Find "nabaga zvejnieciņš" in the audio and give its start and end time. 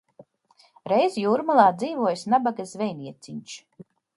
2.35-3.63